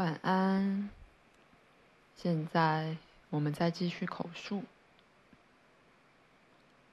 [0.00, 0.88] 晚安。
[2.16, 2.96] 现在
[3.28, 4.62] 我们再继续口述。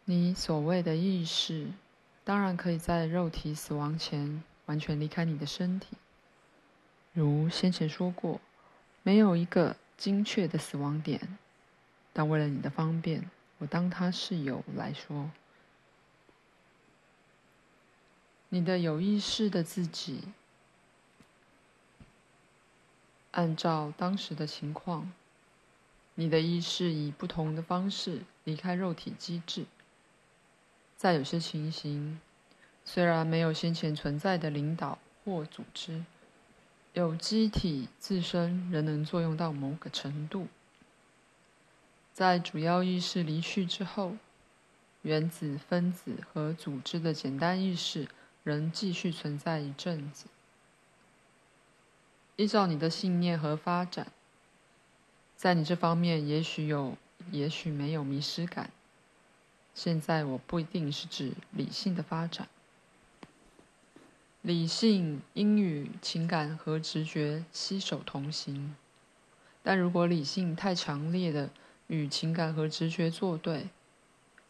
[0.04, 1.68] 你所谓的意识，
[2.26, 5.96] 当然可以在肉体死亡前完全离开你的身体。
[7.14, 8.42] 如先前说过，
[9.04, 11.38] 没有一个精确的死亡点，
[12.12, 15.32] 但为了你的方便，我当它是有来说。
[18.50, 20.24] 你的有意识的自己。
[23.38, 25.12] 按照当时的情况，
[26.16, 29.68] 你的意识以不同的方式离开肉体机制。
[30.96, 32.20] 在有些情形，
[32.84, 36.04] 虽然没有先前存在的领导或组织，
[36.94, 40.48] 有机体自身仍能作用到某个程度。
[42.12, 44.18] 在主要意识离去之后，
[45.04, 48.08] 原子、分子和组织的简单意识
[48.44, 50.26] 仍继续存在一阵子。
[52.38, 54.12] 依照你的信念和发展，
[55.36, 56.96] 在你这方面也许有，
[57.32, 58.70] 也许没有迷失感。
[59.74, 62.48] 现在我不一定是指理性的发展，
[64.44, 68.76] 理性应与情感和直觉携手同行，
[69.64, 71.50] 但如果理性太强烈的
[71.88, 73.70] 与情感和直觉作对，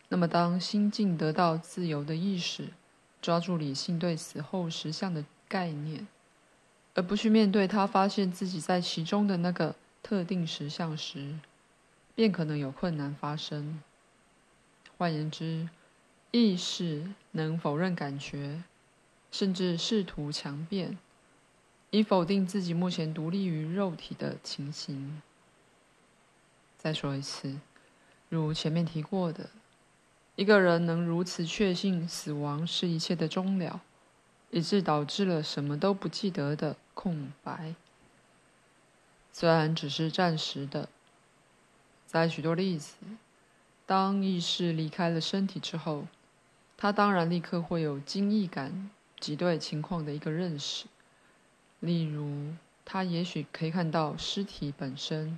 [0.09, 2.67] 那么当心境得到自由的意识，
[3.22, 6.06] 抓住理性对死后实相的概念。
[6.98, 11.36] 而不去面对他发现自己在其中的那个特定实相时，
[12.16, 13.80] 便可能有困难发生。
[14.98, 15.70] 换言之，
[16.31, 18.64] 意识能否认感觉，
[19.31, 20.98] 甚至试图强辩，
[21.92, 25.22] 以否定自己目前独立于肉体的情形。
[26.80, 27.59] 再说一次，
[28.28, 29.52] 如前面提过的，
[30.36, 33.81] 一个人能如此确信死亡是一切的终了，
[34.50, 37.76] 以致导致了什么都不记得的空白，
[39.31, 40.90] 虽然只是暂时的，
[42.08, 42.96] 在许多例子，
[43.85, 46.08] 当意识离开了身体之后，
[46.75, 50.88] 他当然立刻会有惊异感及对情况的一个认识。
[51.81, 55.38] 例如，他也许可以看到尸体本身。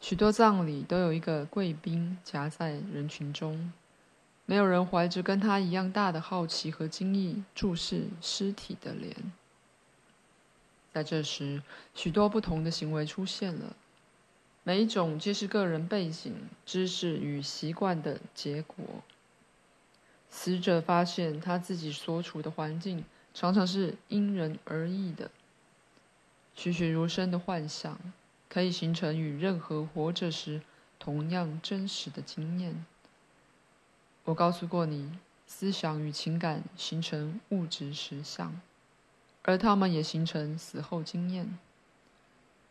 [0.00, 3.70] 许多葬礼都有一个贵宾夹在人群中，
[4.46, 9.14] 没有人怀着跟他一样大的好奇和惊异注视尸体的脸。
[10.92, 11.62] 在这时，
[11.94, 13.74] 许多不同的行为出现了，
[14.62, 16.34] 每一种皆是个人背景、
[16.66, 18.76] 知识与习惯的结果。
[20.28, 25.30] 死者发现他自己所处的环境常常是因人而异的，
[26.54, 27.98] 栩栩如生的幻想
[28.48, 30.60] 可以形成与任何活着时
[30.98, 32.84] 同样真实的经验。
[34.24, 38.60] 我告诉过你，思想与情感形成物质实相。
[39.42, 41.58] 而他们也形成死后经验，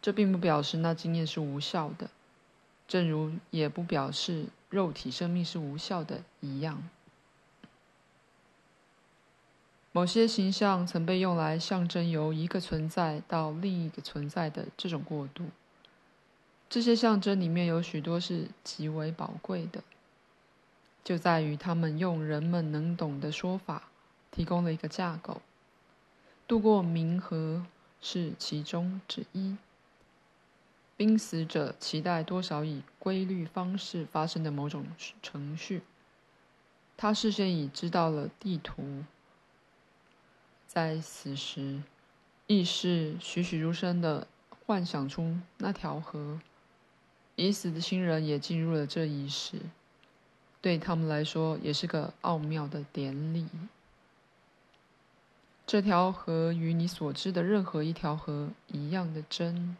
[0.01, 2.09] 这并不表示那经验是无效的，
[2.87, 6.87] 正如也不表示肉体生命是无效的一样。
[9.91, 15.47] 某些形象曾被用来象征由一个存在到另一个存在的这种过渡，
[16.69, 19.83] 这些象征里面有许多是极为宝贵的，
[21.03, 23.89] 就在于他们用人们能懂的说法
[24.31, 25.41] 提供了一个架构。
[26.51, 27.65] 渡过冥河
[28.01, 29.55] 是其中之一。
[30.97, 34.85] 濒死者期待多少以规律方式发生的某种
[35.23, 35.81] 程序。
[36.97, 39.05] 他事先已知道了地图。
[40.67, 41.83] 在死时，
[42.47, 44.27] 意识栩栩如生地
[44.65, 46.41] 幻想出那条河。
[47.37, 49.57] 已死的亲人也进入了这一世，
[50.59, 53.47] 对他们来说也是个奥妙的典礼。
[55.71, 59.77] 这条河与你所知的任何一条河一样的真，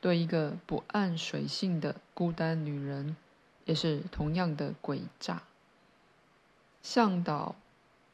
[0.00, 3.14] 对一个不谙水性的孤单女人，
[3.66, 5.42] 也是同样的诡诈。
[6.82, 7.54] 向导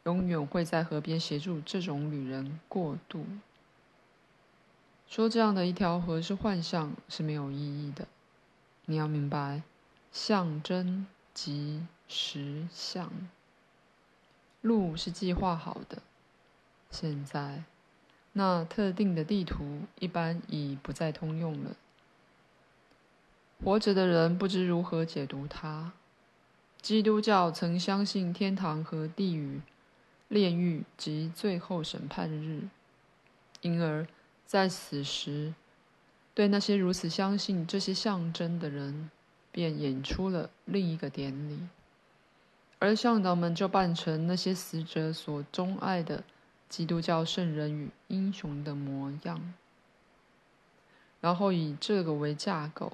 [0.02, 3.24] 永远会在河边协助这种女人过渡。
[5.08, 8.08] 说这样的一条河是幻象是没有意义的。
[8.86, 9.62] 你要明白，
[10.10, 13.12] 象征即实相。
[14.60, 16.02] 路是计划好的。
[16.96, 17.64] 现在，
[18.32, 21.76] 那特定的地图一般已不再通用了。
[23.62, 25.92] 活着的人不知如何解读它。
[26.80, 29.60] 基督教曾相信天堂和地狱、
[30.28, 32.68] 炼狱及最后审判日，
[33.60, 34.06] 因而，
[34.46, 35.52] 在此时，
[36.32, 39.10] 对那些如此相信这些象征的人，
[39.52, 41.58] 便演出了另一个典礼，
[42.78, 46.24] 而向导们就扮成那些死者所钟爱的。
[46.68, 49.54] 基督教圣人与英雄的模样，
[51.20, 52.92] 然后以这个为架构，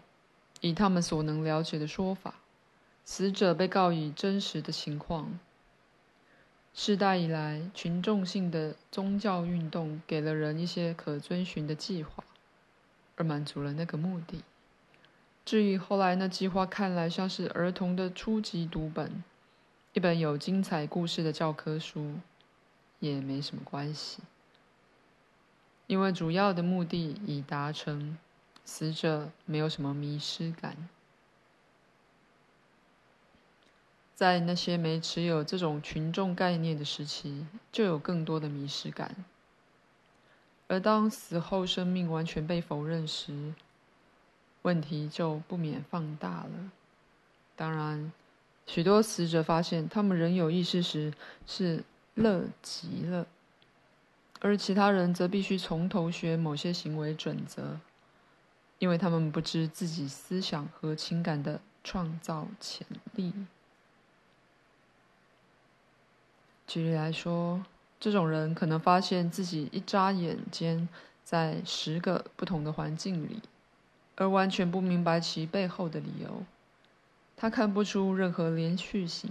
[0.61, 2.35] 以他们所能了解的说法，
[3.05, 5.39] 死者被告以真实的情况。
[6.75, 12.25] 世代以来，群众性的宗教运动给了人一些可遵循的计划，
[13.17, 14.43] 而满足了那个目的。
[15.45, 19.23] 至于后来那计划看来像是儿童的初级读本，
[19.93, 22.15] 一本有精彩故事的教科书，
[23.11, 24.23] 也没什么关系。
[25.89, 28.17] 因为主要的目的已达成，
[28.65, 30.89] 死者没有什么迷失感。
[34.15, 39.17] 在那些没持有这种群众概念的时期，就有更多的迷失感。
[40.69, 43.53] 而当死后生命完全被否认时，
[44.63, 46.71] 问题就不免放大了。
[47.57, 48.13] 当然，
[48.67, 51.13] 许多死者发现他们仍有意识时
[51.47, 51.83] 是
[52.14, 53.26] 乐极了，
[54.41, 57.79] 而其他人则必须从头学某些行为准则，
[58.79, 63.32] 因为他们不知自己思想和情感的创造潜力。
[66.67, 67.64] 举例来说，
[68.00, 70.88] 这种人可能发现自己一眨眼间
[71.23, 73.43] 在十个不同的环境里，
[74.17, 76.44] 而完全不明白其背后的理由。
[77.37, 79.31] 他看不出任何连续性，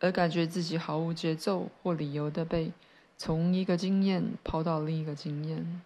[0.00, 2.72] 而感觉自己毫无节奏或理由的被
[3.16, 5.82] 从一个经验抛到另一个经验。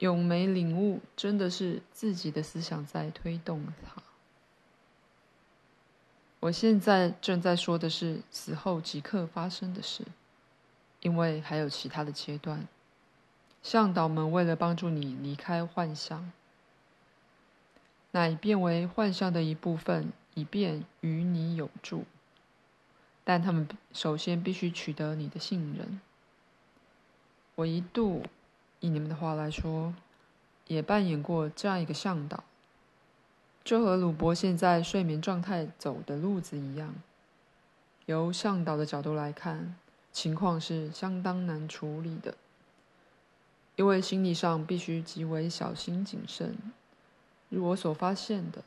[0.00, 4.02] 永没领悟，真的是自己的思想在推动他。
[6.40, 10.04] 我现在正在说的是死后即刻发生的事，
[11.00, 12.66] 因为还有其他的阶段。
[13.62, 16.32] 向导们为了帮助你离开幻象，
[18.10, 22.04] 乃变为幻象的一部分，以便与你有助。
[23.24, 26.00] 但他们首先必须取得你的信任。
[27.54, 28.22] 我一度，
[28.80, 29.94] 以你们的话来说，
[30.66, 32.44] 也扮演过这样一个向导。
[33.64, 36.94] 就和鲁伯现在睡眠状态走的路子一样，
[38.04, 39.74] 由向导的角度来看，
[40.12, 42.34] 情况是相当难处理的，
[43.76, 46.56] 因为心理上必须极为小心谨慎。
[47.48, 48.62] 如我所发现的，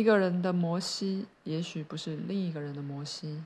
[0.00, 3.44] 一个人的摩西也许不是另一个人的摩西。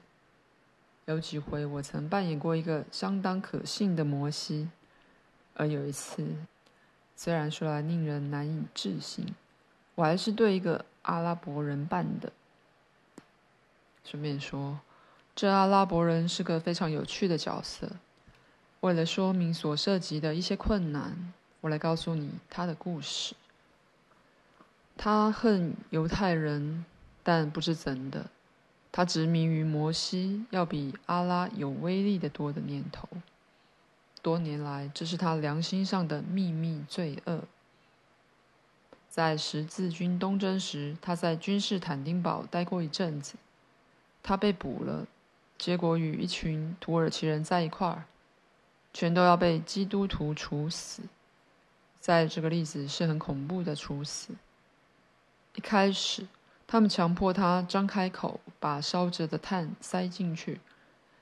[1.07, 4.69] 有几回我曾扮演过一个相当可信的摩西，
[5.55, 6.25] 而有一次，
[7.17, 9.35] 虽然说来令人难以置信。
[9.97, 12.33] 我还是对一个阿拉伯人扮的。
[14.05, 14.79] 顺便说，
[15.35, 17.91] 这阿拉伯人是个非常有趣的角色。
[18.79, 23.35] 为了说明所涉及的一些困难，我来告诉你他的故事。
[24.97, 26.85] 他恨犹太人，
[27.23, 28.27] 但不知怎的。
[28.93, 33.09] 他执迷于摩西要比阿拉有威力的多的念头。
[34.23, 37.43] 多年来，这是他良心上的秘密罪恶。
[39.11, 43.35] 在十字军东征时，他在君士坦丁堡待过一阵子。
[44.23, 45.07] 他被捕了，
[45.59, 48.05] 结果与一群土耳其人在一块儿，
[48.93, 51.03] 全都要被基督徒处死。
[52.01, 54.33] 在这个例子是很恐怖的处死。
[55.55, 56.27] 一开始，
[56.67, 60.61] 他们强迫他张开口，把烧着的炭塞进去。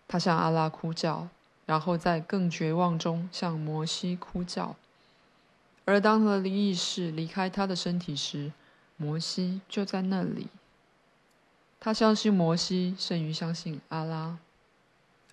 [0.09, 1.29] 他向阿拉哭叫，
[1.67, 4.77] 然后在更绝望中向摩西哭叫。
[5.85, 8.53] 而当他的意识离开他的身体时，
[8.97, 10.49] 摩西就在那里。
[11.81, 14.39] 他相信摩西胜于相信阿拉，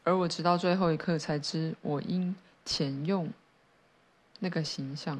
[0.03, 2.35] 而我直到最后一刻才知我应
[2.65, 3.31] 遣用
[4.39, 5.19] 那个形象。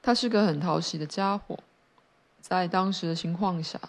[0.00, 1.58] 他是个很讨喜的家伙，
[2.48, 3.80] 在当时的情况下，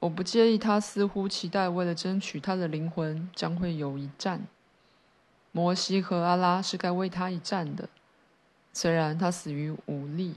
[0.00, 4.44] 我不介意他似乎期待为了争取他的灵魂将会有一战。
[5.52, 7.88] 摩西和阿拉是该为他一战的。
[8.72, 10.34] 虽然他死于武力，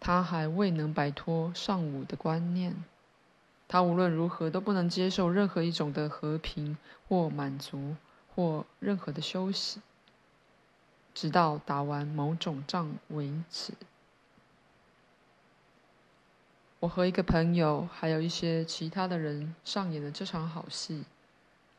[0.00, 2.74] 他还未能摆脱尚武的观念。
[3.68, 7.94] 他无论如何都不能接受任何一种的和平或满足
[8.34, 9.82] 或任何的休息，
[11.14, 13.74] 直到打完某种仗为止。
[16.80, 21.04] 我和一个朋友还有一些其他的人上演了这场好戏。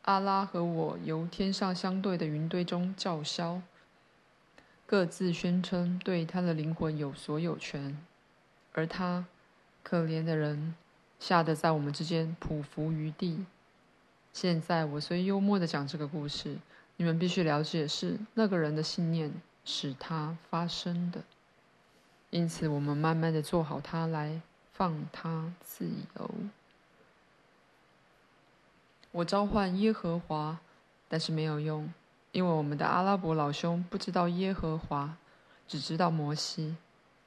[0.02, 3.60] 阿拉和我由天上相对的云堆中叫嚣。
[4.86, 7.98] 各自宣称对他的灵魂有所有权，
[8.74, 9.24] 而他，
[9.82, 10.74] 可怜的人，
[11.18, 13.44] 吓得在我们之间匍匐于地。
[14.32, 16.58] 现在我虽幽默地讲这个故事，
[16.96, 19.32] 你们必须了解是那个人的信念
[19.64, 21.22] 使它发生的。
[22.30, 24.40] 因此，我们慢慢地做好它来
[24.72, 26.30] 放他自由。
[29.10, 30.58] 我召唤耶和华，
[31.08, 31.92] 但是没有用。
[32.32, 35.18] 因为我们的阿拉伯老兄不知道耶和华，
[35.68, 36.76] 只知道摩西，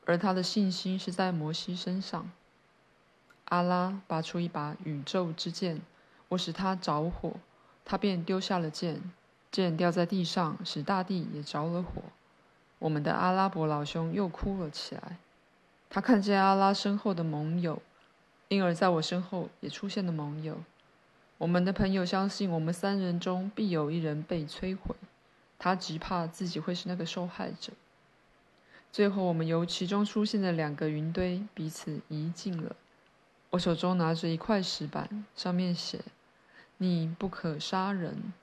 [0.06, 2.32] 而他的信心是在摩西身上。
[3.46, 5.80] 阿拉拔出一把宇宙之剑，
[6.30, 7.34] 我使他着火，
[7.86, 9.00] 他便丢下了剑，
[9.52, 12.02] 剑掉在地上，使大地也着了火。
[12.80, 15.18] 我们的阿拉伯老兄又哭了起来。
[15.96, 17.82] 他看见阿拉身后的盟友，
[18.50, 20.62] 因而在我身后也出现了盟友。
[21.38, 24.94] 我们的朋友相信，我们三人中必有一人被摧毁。
[25.58, 27.72] 他只怕自己会是那个受害者。
[28.92, 32.76] 最后，我们由其中出现的两个云堆彼此移近了。
[33.52, 36.02] 我手中拿着一块石板，上面写
[36.76, 38.34] ：“你不可杀人。”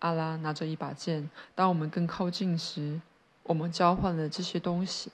[0.00, 1.28] 阿拉拿着一把剑。
[1.54, 3.02] 当我们更靠近时，
[3.42, 5.12] 我们交换了这些东西，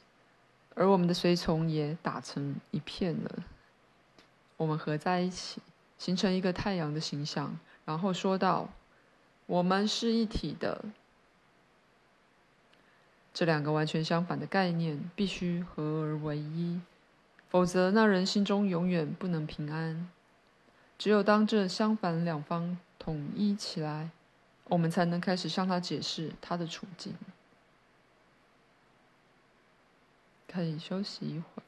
[0.79, 3.43] 而我们的随从也打成一片了。
[4.57, 5.61] 我们合在一起，
[5.99, 8.69] 形成一个太阳的形象，然后说道
[9.47, 10.85] ：“我们是一体的。”
[13.35, 16.81] 这两个完全相反的概念必须合而为一，
[17.49, 20.09] 否则那人心中永远不能平安。
[20.97, 24.11] 只有当这相反两方统一起来，
[24.69, 27.15] 我们才能开始向他解释他的处境。
[30.51, 31.63] 可以休息一会儿。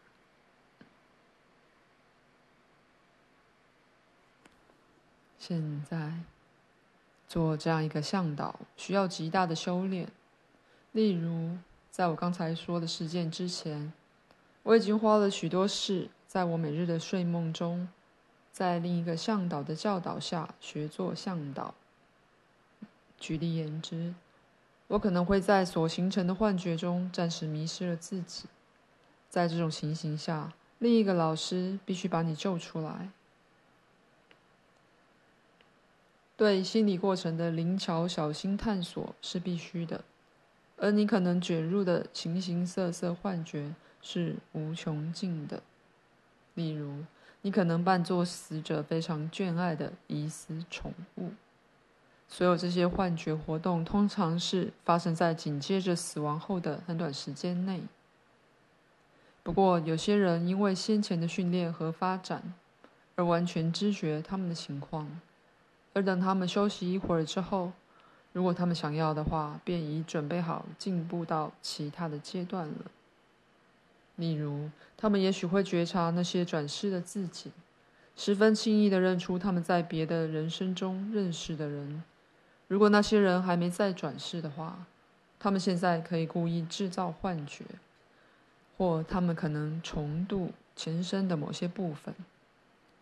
[5.38, 6.14] 现在
[7.26, 10.08] 做这样一个向导，需要极大的修炼。
[10.92, 11.58] 例如，
[11.90, 13.92] 在我刚才说的事件之前，
[14.62, 17.88] 我已经花了许多事，在我每日的睡梦中，
[18.52, 21.74] 在另一个向导的教导下学做向导。
[23.18, 24.14] 举例言之，
[24.88, 28.46] 我可能会在所形成的幻觉中暂时迷失了自己。
[29.30, 33.08] 在这种情形下，另一个老师必须把你救出来。
[36.36, 40.04] 对心理过程的灵巧小心探索是必须的。
[40.76, 45.62] 而你可能卷入的形形色色幻觉是无穷尽的，
[46.54, 47.04] 例如，
[47.42, 51.32] 你可能扮作死者非常眷爱的疑似宠物。
[52.26, 57.82] 所有这些幻觉活动通常是发生在紧接着死亡后的很短时间内。
[59.42, 62.54] 不过，有些人因为先前的训练和发展，
[63.16, 65.20] 而完全知觉他们的情况，
[65.92, 67.72] 而等他们休息一会儿之后。
[68.32, 72.84] 如果他们想要的话，便已准备好进步到其他的阶段了。
[74.14, 77.50] 例如，他们也许会觉察那些转世的自己，
[78.14, 82.04] 十分轻易地认出他们在别的人生中认识的人。
[82.68, 84.86] 如果那些人还没再转世的话，
[85.40, 87.64] 他们现在可以故意制造幻觉，
[88.80, 92.14] 或他们可能重度前生的某些部分，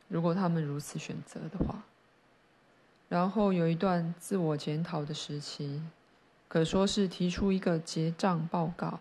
[0.08, 1.84] 如果他们如此选择的话。
[3.08, 5.80] 然后有一段自我检讨的时期，
[6.48, 8.98] 可说是提出一个结账报告，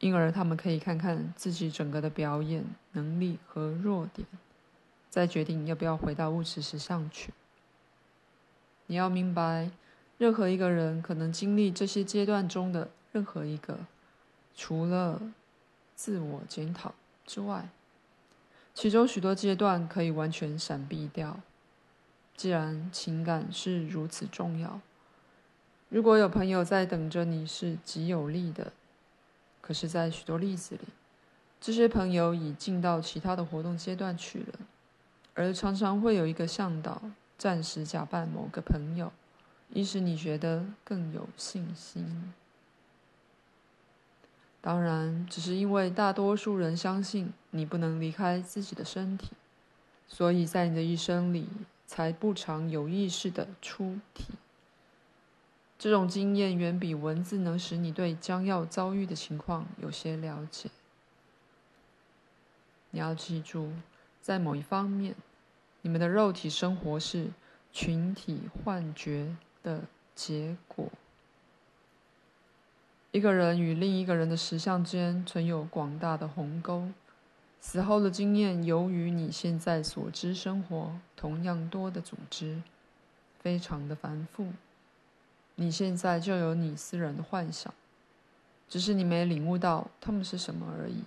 [0.00, 4.26] 因而他们可以看看自己整个的表演能力和弱点，
[5.08, 7.32] 再决定要不要回到物质实相去。
[8.86, 9.70] 你要明白，
[10.18, 13.78] 任何一个人可能经历这些阶段中的任何一个，
[14.56, 15.20] 除了
[15.94, 16.94] 自我检讨
[17.26, 17.68] 之外，
[18.74, 21.40] 其中许多阶段可以完全闪避掉。
[22.36, 24.80] 既然情感是如此重要，
[25.88, 28.72] 如果有朋友在等着你是极有利的。
[29.60, 30.82] 可是，在许多例子里，
[31.60, 34.60] 这些朋友已进到其他的活动阶段去了，
[35.34, 37.02] 而常常会有一个向导
[37.36, 39.10] 暂时假扮某个朋友，
[39.70, 42.32] 以使你觉得更有信心。
[44.66, 49.30] 当然，只是因为大多数人相信你不能离开自己的身体，
[50.08, 51.46] 所以在你的一生里。
[51.86, 54.34] 才不常有意识的出体。
[55.78, 60.68] 这种经验远比文字能使你对将要遭遇的情况有些了解。
[62.90, 63.70] 你要记住，
[64.20, 65.14] 在某一方面，
[65.82, 67.28] 你们的肉体生活是
[67.72, 69.82] 群体幻觉的
[70.16, 70.90] 结果。
[73.16, 76.90] 一个人与另一个人的实相间存有广大的鸿沟。
[77.58, 82.60] 死后的经验，由于你现在所知生活同样多的组织，
[83.40, 84.48] 非常的繁复。
[85.54, 87.72] 你现在就有你私人的幻想，
[88.68, 91.02] 只是你没领悟到它们是什么而已。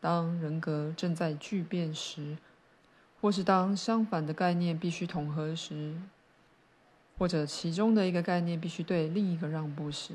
[0.00, 2.36] 当人格正在巨变时，
[3.20, 5.94] 或是当相反的概念必须统合时，
[7.16, 10.12] 或者其中的一个概念必须对另一个让步时，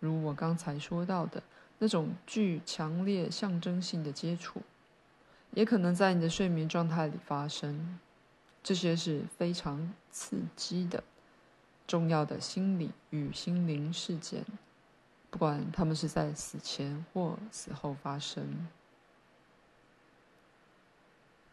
[0.00, 1.42] 如我刚才说到的
[1.78, 4.62] 那种具强烈象征性的接触。
[5.52, 7.98] 也可能在你的睡眠状态里发生，
[8.62, 11.02] 这些是非常刺激的、
[11.86, 14.44] 重要的心理与心灵事件，
[15.30, 18.68] 不管他们是在死前或死后发生。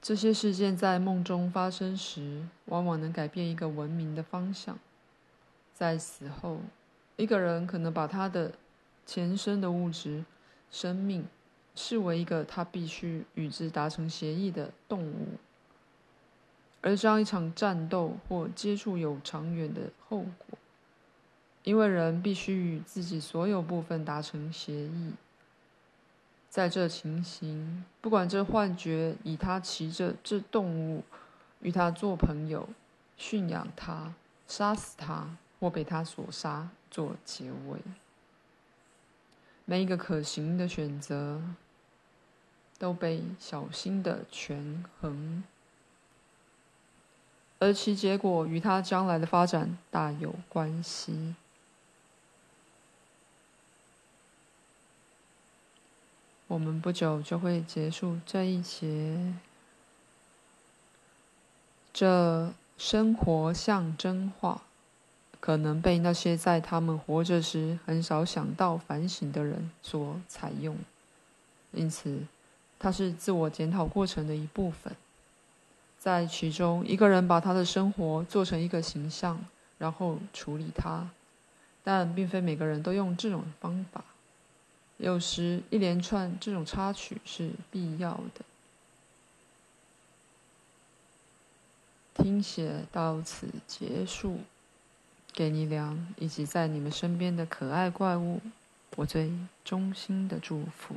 [0.02, 4.78] 这些事件在梦中发生时，往往能改变一个文明的方向。
[5.74, 6.60] 在死后，
[7.18, 8.54] 一个人可能把他的
[9.06, 10.26] 前生的物质
[10.70, 11.26] 生命
[11.76, 15.28] 视为一个他必须与之达成协议的动物。
[16.82, 20.58] 而这样一场战斗或接触有长远的后果，
[21.64, 25.14] 因为人必须与自己所有部分达成协议。
[26.48, 31.04] 在这情形，不管这幻觉以他骑着这动物
[31.62, 32.70] 与他做朋友、
[33.18, 34.14] 驯养他、
[34.48, 37.80] 杀死他或被他所杀做结尾，
[39.66, 41.42] 每一个可行的选择
[42.78, 45.44] 都被小心的权衡。
[47.60, 51.36] 而其结果与他将来的发展大有关系。
[56.48, 59.34] 我们不久就会结束这一节。
[61.92, 64.62] 这生活象征化，
[65.46, 70.76] 可能被那些在他们活着时很少想到反省的人所采用，
[71.72, 72.24] 因此，
[72.80, 74.96] 它是自我检讨过程的一部分。
[76.00, 79.40] 在其中，一个人把他的生活做成一个形象，
[79.78, 81.08] 然后处理它。
[81.84, 84.04] 但并非每个人都用这种方法。
[84.98, 88.44] 有时，一连串这种插曲是必要的。
[92.16, 94.40] 听写到此结束。
[95.36, 98.40] 给你俩以及在你们身边的可爱怪物，
[98.96, 99.30] 我最
[99.66, 100.96] 衷心的祝福。